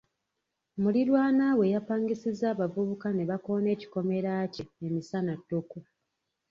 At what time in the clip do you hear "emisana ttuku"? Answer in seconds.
4.87-5.77